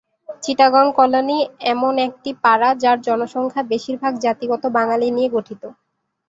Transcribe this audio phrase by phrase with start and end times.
[0.43, 1.37] Chittagong colony
[1.67, 5.63] এমন একটি পাড়া যার জনসংখ্যা বেশিরভাগ জাতিগত বাঙালি নিয়ে গঠিত।